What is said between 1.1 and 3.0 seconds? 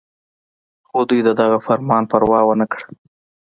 د دغه فرمان پروا اونکړه